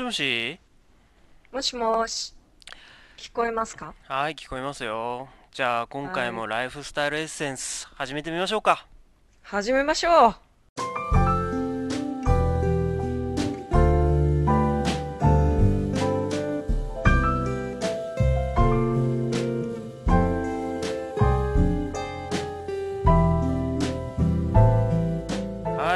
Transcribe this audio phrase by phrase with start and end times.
[0.00, 0.58] しもし？
[1.52, 2.32] もしもし、
[3.18, 3.94] 聞こえますか？
[4.08, 5.28] はい、聞こえますよ。
[5.52, 6.32] じゃあ今回はい。
[6.32, 8.86] もライフスタイルエッセンス始めてみましょうか。
[9.42, 10.34] 始めましょ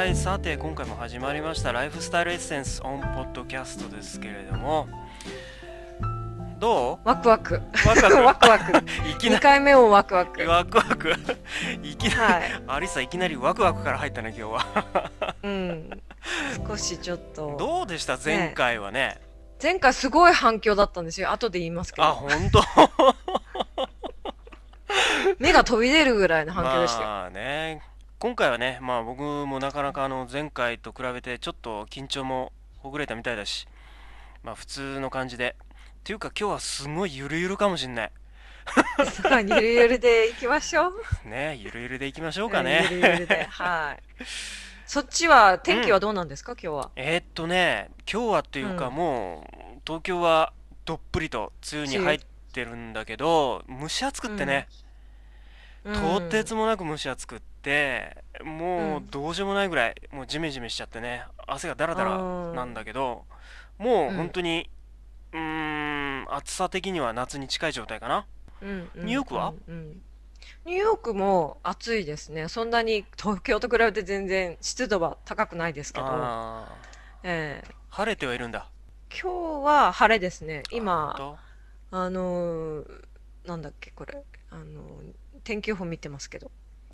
[0.05, 4.87] はい、さて今回も始まりましたライフスタイルエッセンスオンポッドキャストですけれども、
[6.59, 7.07] どう？
[7.07, 7.55] ワクワク。
[7.55, 8.71] うワクワワクワク。
[8.71, 8.77] ク
[9.09, 10.41] いきな2回目もワクワク。
[10.41, 11.11] り、ワクワク？
[11.81, 12.43] いきなり、はい。
[12.67, 15.09] アリサいきなりワクワクから入ったね、今日は。
[15.41, 15.89] うん。
[16.67, 17.55] 少しちょっと。
[17.57, 18.19] どうでした？
[18.23, 19.19] 前回はね。
[19.59, 21.31] 前回すごい反響だったんですよ。
[21.31, 22.13] 後で言いますけあ、ど。
[22.13, 22.61] ほんと
[25.39, 27.07] 目が飛び出るぐらいの反響でしたよ。
[27.07, 27.81] まあね、
[28.17, 33.67] 今回はね、まあ僕もなかなかあの前回と比べてちょっと緊張もほぐれたみたいだし、
[34.41, 35.55] まあ普通の感じで。
[35.59, 38.11] っていうか今日はすごいゆるゆるかもしんない。
[39.11, 40.93] さあ、ゆるゆるでいきましょう。
[41.27, 43.09] ね、ゆるゆるでいきましょうかはいゆるね。
[43.13, 43.43] ゆるで。
[43.49, 44.23] はい。
[44.85, 46.91] そっちは、天気はどうなんですか、今日は。
[46.95, 48.95] えーっとね、今日はっていうかうん。
[48.95, 50.53] もう東京は
[50.85, 51.97] どっぷりと梅雨に。
[51.97, 52.19] 入っ
[52.53, 54.35] てるんだけど、蒸し暑くうん。
[54.35, 54.67] ってね、
[55.83, 56.45] うとてん。
[56.45, 58.45] つもなく蒸し暑くって、う。
[58.45, 62.17] もうんどうしようもないぐらい、もうジメジメしちゃってね、汗がダラダラ
[62.53, 63.25] なんあだけど、
[63.77, 64.11] もう。
[64.11, 64.69] 本当に、
[65.31, 68.25] うーん、暑さ的には夏に近い状態かな。
[68.61, 69.53] うんうニューヨークは？
[70.65, 72.47] ニューヨークも暑いですね。
[72.47, 76.05] そんなに東京と比べて全然湿度は高くないですけど、
[77.23, 78.69] ええ晴れてはいるんだ。
[79.09, 80.63] 今日は晴れですね。
[80.71, 81.37] 今、当？
[81.91, 83.05] あのー
[83.45, 84.65] なんだっけ、これ、あのー
[85.43, 86.49] 天気予報見てますけど、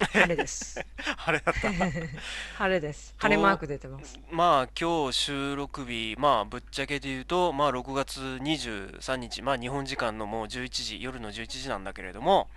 [0.08, 0.84] 晴れです。
[1.18, 1.70] 晴れだった。
[2.58, 3.14] 晴れです。
[3.18, 4.20] 晴れマーと、ク出てます。
[4.30, 12.50] まあ今日収録日、まあぶっちゃけで言うと、まあ6月23日、まあ日本時間のもう11時、夜の11時なんだけれども、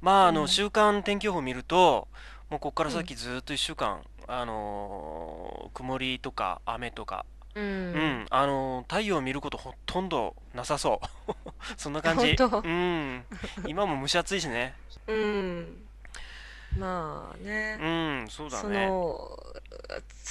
[0.00, 0.48] まああのうん。
[0.48, 2.08] 週間天気予報見ると、
[2.50, 2.96] もうここからうん。
[2.96, 7.24] 先ずっと1週間、あのー曇りとか雨とか、
[7.54, 7.60] う。
[7.60, 11.32] うんん、あのー太陽を見ることほとんどなさそう。
[11.76, 12.36] そんな感じ。
[12.36, 12.60] 本当？
[12.60, 13.24] うん。
[13.66, 14.74] 今も蒸し暑いしね。
[15.06, 15.86] うん。
[16.74, 17.36] まあ
[17.78, 17.84] うね。
[18.24, 18.94] ん、そうだそね。
[18.98, 19.38] の、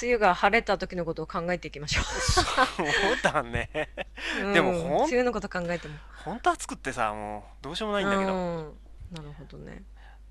[0.02, 2.06] 梅雨が晴れた時のことを考えていきましょう。
[2.06, 3.70] そうだね。
[4.34, 4.74] うでもん。
[4.74, 6.00] ほん、梅雨のこと考えても。
[6.16, 8.40] ほんと暑くってさ、もうどうしようもなういんだけど。
[8.70, 8.80] ん。
[9.12, 9.84] なるほどね。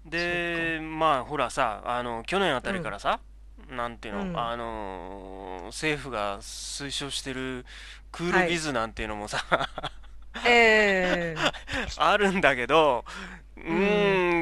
[0.04, 2.72] で、まあほらさ、あの、去年あたうん。
[2.72, 3.20] りからさ、
[3.68, 4.30] なんていうの、うん。
[4.32, 7.64] あのー政府が推奨してる
[8.10, 8.48] クールはい。
[8.48, 9.38] ビズなんていうのもさ
[10.44, 11.52] ええ
[11.96, 13.04] あるんだけど、
[13.66, 13.74] うう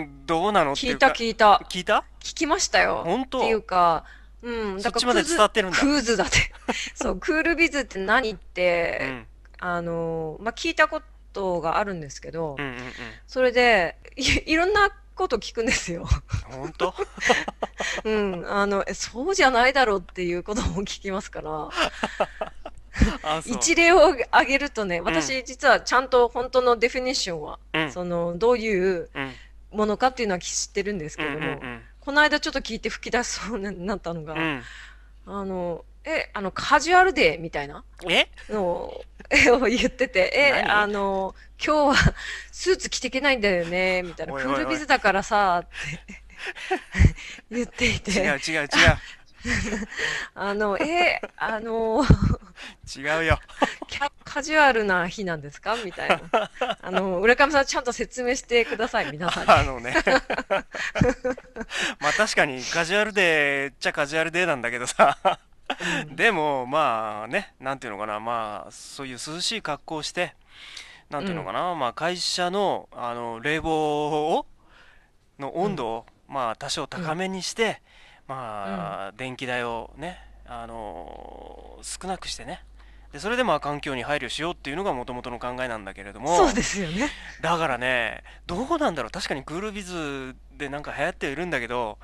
[0.05, 0.27] ん。
[0.27, 1.63] どうなのって聞いたいうか、聞いた。
[1.69, 3.03] 聞いた聞きましたよ。
[3.05, 4.05] 本っていう当か、
[4.43, 4.77] うん。
[4.81, 6.53] だからクーズだって。
[6.95, 9.27] そう、クールビズって何っうて、ん。
[9.61, 11.03] あの、まあ、聞いたこ
[11.33, 12.79] とがあるんですけど、うんうんうん。
[13.27, 16.07] それで、い、いろんなこと聞くんですよ。
[16.45, 16.95] 本当？
[18.05, 18.45] うん。
[18.49, 21.69] あの、え、そうじゃないだろうっていうことも聞きますから。
[23.47, 25.01] 一例を挙げるとね、う。
[25.01, 29.33] うん、私実はちゃんと本当のデフィニッションは、うん、その、どういううん、
[29.73, 31.81] ものかっていうのは知ってるんですうん、うん、けれども、うん。
[32.01, 34.63] この間ちょっと聞いて吹き出しそうになったのが、うん。
[35.27, 38.29] あの、え、あの、カジュアルデーみたいなえ？
[38.51, 42.15] のを、えを言ってて、え、あ何の、今日は
[42.51, 44.67] スーツ着ていけないんだよね、みたいな、クール。
[44.67, 45.77] ビズだからさ、って
[47.51, 48.69] 言ってい違うて、違う違う。
[50.35, 52.03] あの、え、あの、
[52.97, 53.39] 違うよ。
[54.25, 55.77] カジュアルな日なんですか？
[55.85, 56.51] みたいな。
[56.83, 59.51] あの、浦上さんちゃんと説明してください、皆さんに。
[59.51, 59.95] あのね
[62.01, 65.19] まあ確かにカジュアルデーっちゃカジュアルデーなんだけどさ
[66.09, 66.17] うん。
[66.17, 70.35] でもまあね、なんていうのかな、まあそういう涼しい格好をして、
[71.11, 71.27] なんうん。
[71.27, 74.47] ていうのかな、まあ会社のあの冷房を
[75.39, 75.65] のうん。
[75.65, 77.19] 温度をまあ多少高うん。
[77.19, 77.81] めにして、
[78.29, 78.37] うん。
[78.37, 82.63] まあ電気代をね、あの少なくしてね。
[83.13, 87.11] で、それでまあ環境に配慮しようっていうのがもともとの考えなんだけれどそうも、ですよね。
[87.41, 89.11] だからね、どうなんだろう。
[89.11, 91.99] 確かにクールビズでなんか流行ってはいるんだけど、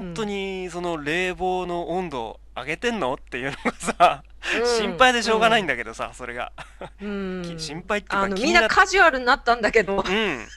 [0.00, 0.24] う本当ん。
[0.24, 4.22] にその冷房の温度を上げてんのっていうのがさ、
[4.52, 4.62] うん。
[4.64, 5.66] 心配でしょうがないんうん。
[5.66, 6.52] だけどさ、それが。
[7.00, 7.04] う
[7.42, 7.84] き心ん。
[7.88, 10.52] 配っていうかあの、みんなカジュアルになったんだけど、うん。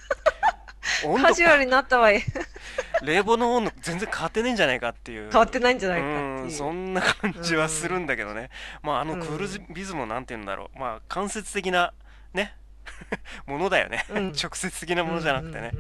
[1.14, 2.24] カジュアルになったわえ、
[3.00, 6.28] 冷房の温度全然変わってねえんじゃないかってい変わっう、てないんじゃうないか。
[6.48, 8.00] そんな感うじはするん。
[8.00, 8.50] んだけどね。
[8.84, 9.68] まああうのクールん。
[9.74, 10.80] ビズもなんて言うんだろう。
[10.80, 11.94] まあ間接的な
[12.34, 12.56] ね、
[13.48, 14.06] ものだよね。
[14.10, 14.42] うん。
[14.42, 15.10] 直接的なうん。
[15.10, 15.76] ものじゃなくてね。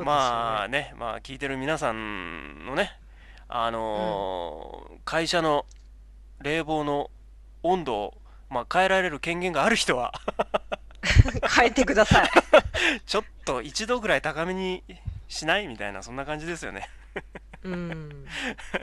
[0.00, 2.92] まあね、まあ聞いてる皆さんのね、
[3.48, 4.24] あうん。
[4.40, 5.64] のー会社の
[6.40, 7.10] 冷房の
[7.62, 8.14] 温度を
[8.50, 10.12] まあ、変えられる権限がある人は
[11.56, 12.30] 変えてください。
[13.06, 14.82] ちょっと一度ぐらい高めに
[15.28, 16.88] しないみたいなそんな感じですよね。
[17.64, 18.26] うん。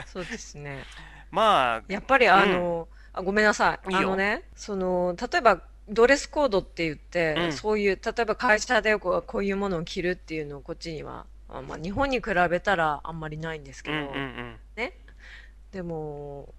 [0.07, 0.85] そうですね。
[1.31, 3.93] まあやっぱりあの、あ、ごめんなさい。
[3.93, 4.09] いいよ。
[4.09, 7.51] あのね、その、例えば、ドレスコードって言って、うん。
[7.51, 14.59] そういう、例えば会社でこうこういうものを着るっていうのをこっちには、あまあ、日本に比べたらあんまりないんですけど、うんうんうん。
[15.71, 16.53] でも、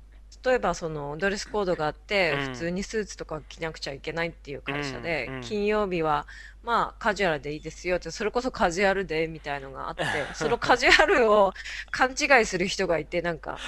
[0.47, 2.41] 例えばそのドレスコードがあって、うん。
[2.41, 5.43] 普通にスーツとか着なくちゃいけないっていう会社で、うんうん。
[5.43, 6.27] 金曜日は
[6.63, 11.53] まあカジュアルでいいですよって、それこそカジュアルデーみたいのがあって、 そのカジュアルを
[11.91, 13.63] 勘違いする人がいて、なんか、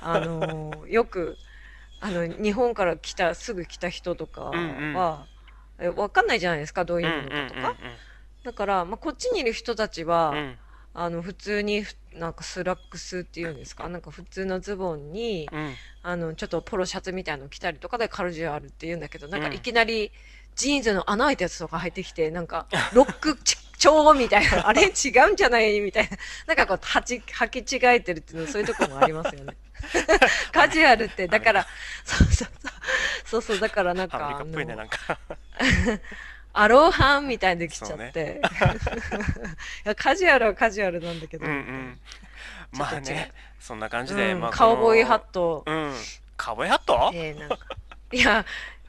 [0.00, 1.38] あのー よく、
[2.00, 5.86] あの、日本から来た、すぐ来た人とかは、うんうん。
[5.86, 7.76] えわかんないじゃないですか、どういうのかとか。
[8.44, 10.32] だから、まあ、こっちにいる人たちは、
[10.94, 20.12] あの、普通に、ふなんかスラックスっていうんですか、なんか普通のズボンに、うんあの、ちょっとポロシャツみたいなの着たりとかでカジュアルって言うんだけど、なんかうんいきなり
[20.54, 24.86] ジーンズの穴開いたやつとか入ってきて、なんか、ロックち調みたいな、あれ違
[25.28, 25.80] うんじゃない？
[25.80, 26.16] みたいな。
[26.46, 29.56] なんかこう、はち、履き違えてるっていうの、そういうところもありますよね。
[30.52, 31.66] カジュアルって、だから、
[32.04, 32.72] そうそうそう。
[33.24, 35.18] そうそう、だからなんか、アメリカっぽいねなんか
[36.52, 38.40] アロハンみたいできちゃって。
[39.84, 41.46] いや、カジュアルはカジュアルなんだけど。
[41.46, 42.00] うんうん。
[42.72, 45.62] まあねそんな感じで、うんまあカウボーイハット。
[45.64, 45.64] ト。
[45.66, 45.94] うん。
[46.36, 47.10] カウボーイハット？
[47.14, 47.58] えーなんか、
[48.12, 48.44] いや、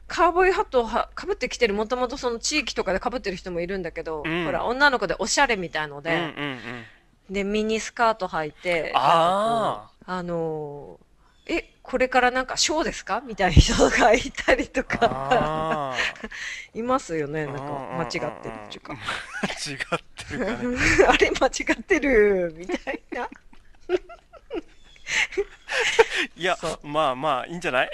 [0.08, 4.44] カウボーイハットをはかぶってきてる、もともとその地域とかでかぶってる人もいるんだけど、うん。
[4.44, 6.84] ほら、女の子でおしゃれみたいのうんうんで、うん。
[7.30, 11.03] で、ミニスカート履いて、あのー
[11.46, 13.20] え、これからなんかショーですか？
[13.24, 15.94] みたいな人がいたりとか、あ
[16.74, 17.62] いますよね、ーなんか
[17.98, 18.94] 間違ってるっていうか。
[19.42, 19.78] 間違っ
[20.28, 20.78] てるかね。
[21.08, 23.28] あれ間違ってる、みたいな。
[26.36, 27.90] いやそまあまあいいんじゃない？